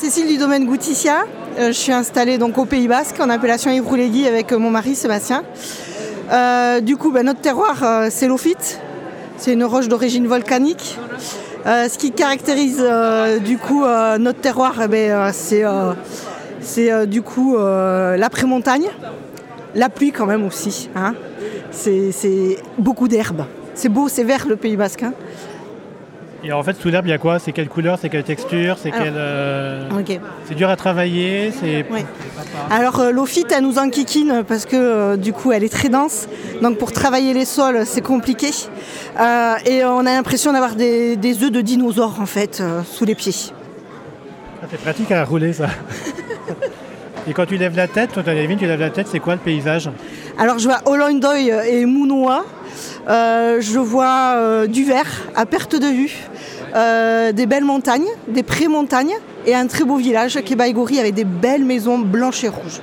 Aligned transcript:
Cécile 0.00 0.28
du 0.28 0.38
domaine 0.38 0.64
Gouticia. 0.64 1.26
Euh, 1.58 1.66
je 1.66 1.72
suis 1.72 1.92
installée 1.92 2.38
donc 2.38 2.56
au 2.56 2.64
Pays 2.64 2.88
Basque 2.88 3.20
en 3.20 3.28
appellation 3.28 3.70
Ivroulegui 3.70 4.26
avec 4.26 4.50
euh, 4.50 4.58
mon 4.58 4.70
mari 4.70 4.94
Sébastien. 4.94 5.44
Euh, 6.32 6.80
du 6.80 6.96
coup, 6.96 7.12
ben, 7.12 7.26
notre 7.26 7.42
terroir, 7.42 7.84
c'est 8.08 8.26
l'ophyte. 8.26 8.80
C'est 9.36 9.52
une 9.52 9.62
roche 9.62 9.88
d'origine 9.88 10.26
volcanique. 10.26 10.96
ce 11.66 11.98
qui 11.98 12.12
caractérise 12.12 12.82
du 13.44 13.58
coup 13.58 13.84
notre 14.18 14.40
terroir, 14.40 14.80
eh 14.82 14.88
ben, 14.88 15.32
c'est 15.32 17.06
du 17.06 17.20
coup 17.20 17.58
l'après-montagne, 17.58 18.86
la 19.74 19.90
pluie 19.90 20.12
quand 20.12 20.26
même 20.26 20.46
aussi. 20.46 20.88
Hein. 20.96 21.14
C'est 21.72 22.56
beaucoup 22.78 23.06
d'herbe. 23.06 23.44
C'est 23.74 23.90
beau, 23.90 24.08
c'est 24.08 24.24
vert 24.24 24.46
le 24.48 24.56
Pays 24.56 24.76
Basque. 24.76 25.02
Hein. 25.02 25.12
Et 26.42 26.52
en 26.52 26.62
fait, 26.62 26.74
sous 26.80 26.88
l'herbe, 26.88 27.06
il 27.06 27.10
y 27.10 27.12
a 27.12 27.18
quoi? 27.18 27.38
C'est 27.38 27.52
quelle 27.52 27.68
couleur? 27.68 27.98
C'est 28.00 28.08
quelle 28.08 28.24
texture? 28.24 28.76
C'est 28.78 28.90
quelle, 28.90 29.14
euh, 29.16 29.88
C'est 30.46 30.54
dur 30.54 30.70
à 30.70 30.76
travailler 30.76 31.52
c'est... 31.52 31.84
Alors 32.70 33.00
euh, 33.00 33.10
l'ophyte, 33.10 33.52
elle 33.52 33.64
nous 33.64 33.78
enquiquine 33.78 34.42
parce 34.46 34.64
que 34.64 34.76
euh, 34.76 35.16
du 35.16 35.32
coup, 35.32 35.52
elle 35.52 35.64
est 35.64 35.72
très 35.72 35.88
dense. 35.88 36.28
Donc 36.62 36.78
pour 36.78 36.92
travailler 36.92 37.34
les 37.34 37.44
sols, 37.44 37.84
c'est 37.84 38.00
compliqué. 38.00 38.50
et 39.66 39.84
on 39.84 40.00
a 40.00 40.12
l'impression 40.14 40.52
d'avoir 40.52 40.76
des, 40.76 41.16
des 41.16 41.44
œufs 41.44 41.52
de 41.52 41.60
dinosaures 41.60 42.20
en 42.20 42.26
fait 42.26 42.62
sous 42.84 43.04
les 43.04 43.14
pieds. 43.14 43.52
Ah, 44.62 44.66
c'est 44.70 44.80
pratique 44.80 45.12
à 45.12 45.24
rouler 45.24 45.52
ça. 45.52 45.68
et 47.28 47.32
quand 47.34 47.46
tu 47.46 47.58
lèves 47.58 47.76
la 47.76 47.88
tête, 47.88 48.10
quand 48.14 48.22
tu 48.22 48.30
lèves 48.66 48.80
la 48.80 48.90
tête, 48.90 49.08
c'est 49.10 49.20
quoi 49.20 49.34
le 49.34 49.40
paysage? 49.40 49.90
Alors 50.40 50.58
je 50.58 50.64
vois 50.64 50.80
Holondoy 50.86 51.50
et 51.68 51.84
Mounoua. 51.84 52.46
je 53.06 53.78
vois 53.78 54.66
du 54.66 54.84
vert 54.84 55.28
à 55.36 55.44
perte 55.44 55.76
de 55.76 55.86
vue. 55.86 56.16
Euh, 56.74 57.32
des 57.32 57.44
belles 57.44 57.64
montagnes, 57.64 58.08
des 58.26 58.42
pré-montagnes 58.42 59.14
et 59.44 59.54
un 59.54 59.66
très 59.66 59.84
beau 59.84 59.96
village 59.96 60.40
qui 60.40 60.54
avec 60.98 61.12
des 61.12 61.24
belles 61.24 61.64
maisons 61.64 61.98
blanches 61.98 62.44
et 62.44 62.48
rouges. 62.48 62.80